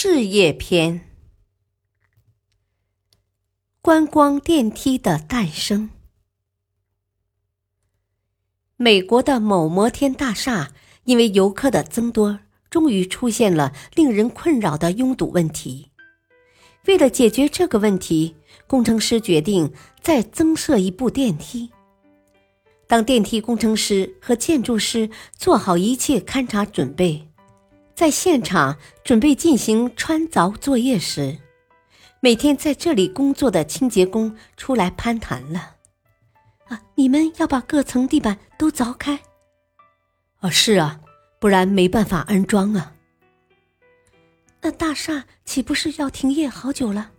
[0.00, 1.00] 事业篇：
[3.80, 5.90] 观光电梯的诞生。
[8.76, 10.70] 美国的某摩天大厦
[11.02, 12.38] 因为游客的增多，
[12.70, 15.90] 终于出现了令人困扰的拥堵问题。
[16.86, 18.36] 为了解决这个问题，
[18.68, 21.72] 工程师决定再增设一部电梯。
[22.86, 27.27] 当电梯工程师和建筑师做好一切勘察准备。
[27.98, 31.36] 在现场准备进行穿凿作业时，
[32.20, 35.74] 每天在这里工作的清洁工出来攀谈了
[36.70, 39.18] ：“啊，你们要把各层地板都凿开
[40.38, 41.00] ？”“啊，是啊，
[41.40, 42.94] 不然没办法安装啊。
[44.62, 47.10] ”“那大厦岂不是要停业好久了？”“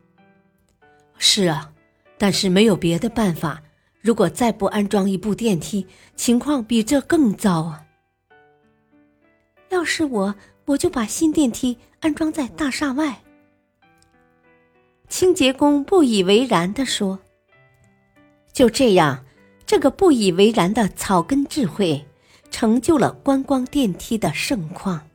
[1.19, 1.73] 是啊，
[2.17, 3.61] 但是没有别的办法。
[3.99, 7.85] 如果再不安装一部电梯，情况比这更糟啊。
[9.67, 10.33] ”“要是我……”
[10.69, 13.23] 我就把新电梯安装在大厦外。
[15.07, 17.19] 清洁工不以为然地说
[18.53, 19.25] ：“就这样，
[19.65, 22.05] 这个不以为然的草根智慧，
[22.51, 25.07] 成就了观光电梯的盛况。”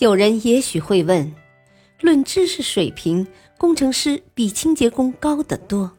[0.00, 1.30] 有人也许会问：
[2.00, 3.26] 论知识水平，
[3.58, 5.92] 工程师比清洁工高得多，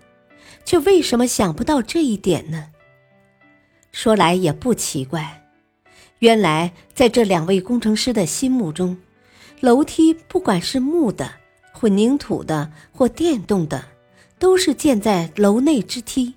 [0.66, 2.72] 却为什么想不到这一点呢？
[3.92, 5.43] 说来也不奇怪。
[6.24, 8.98] 原来，在这两位工程师的心目中，
[9.60, 11.34] 楼梯不管是木的、
[11.74, 13.84] 混凝土的或电动的，
[14.40, 16.34] 都是建在楼内之梯。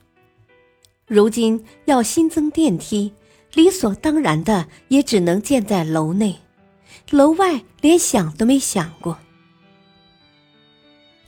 [1.06, 3.12] 如今要新增电梯，
[3.55, 6.34] 理所当然的也只能建在楼内，
[7.11, 9.16] 楼外连想都没想过。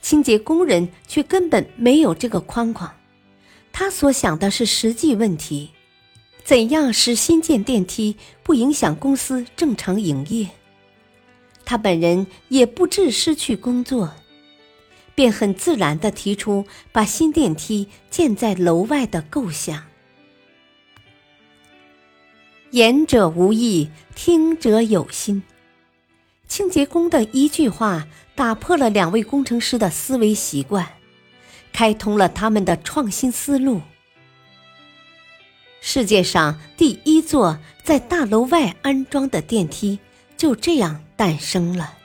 [0.01, 2.93] 清洁工人却根本没有这个框框，
[3.71, 5.69] 他所想的是实际问题。
[6.49, 10.49] 怎样使新建电梯不影响公司正常营业？
[11.63, 14.15] 他本人也不致失去工作，
[15.13, 19.83] 便很自然地提出把新电梯建在楼外的构想。
[22.71, 25.43] 言者无意，听者有心。
[26.47, 30.93] 清洁工的一句话打破了两位工程师的思维习惯，
[31.71, 33.81] 开通了他们的创新思路。
[35.91, 39.97] 世界上第一座在大楼外安装的电梯
[40.37, 41.97] 就这样诞生了。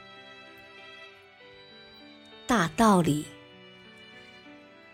[2.47, 3.27] 大道理，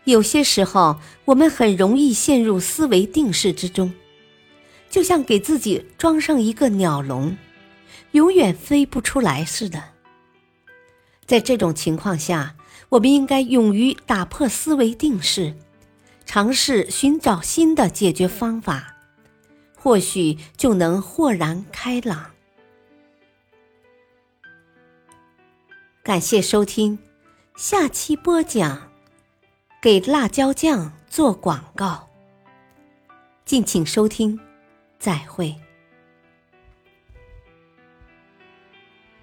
[0.03, 3.95] 有些时候我们很容易陷入思维定式之中，
[4.91, 7.39] 就像给自己装上一个鸟笼，
[8.11, 9.81] 永远飞不出来似的。
[11.27, 12.57] 在这种情况下，
[12.89, 15.55] 我们应该勇于打破思维定式。
[16.33, 18.95] 尝试寻找新的解决方法，
[19.77, 22.31] 或许就能豁然开朗。
[26.05, 26.97] 感谢收听，
[27.57, 28.93] 下期播讲
[29.83, 32.09] 给辣椒酱做广告。
[33.45, 34.39] 敬请收听，
[35.01, 35.53] 再会。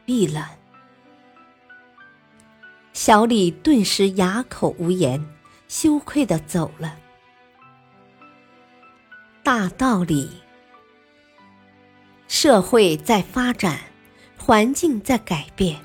[0.04, 0.58] 闭了，
[2.92, 5.37] 小李顿时哑口无言。
[5.68, 6.98] 羞愧的走了。
[9.44, 10.30] 大道理：
[12.28, 13.80] 社会在发展，
[14.38, 15.80] 环境在改变，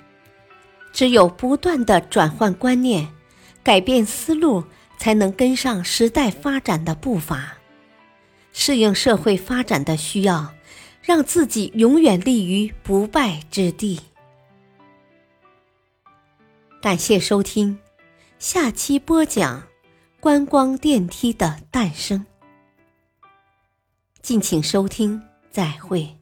[0.93, 3.09] 只有不断的转换观念，
[3.63, 4.65] 改变思路，
[4.99, 7.59] 才能跟上时代发展的步伐，
[8.53, 10.53] 适应社会发展的需要，
[11.03, 14.01] 让自己永远立于不败之地。
[16.81, 17.79] 感谢收听，
[18.41, 19.72] 下期播讲。
[20.23, 22.25] 观光电梯的诞生，
[24.23, 25.21] 敬请收听，
[25.51, 26.22] 再会。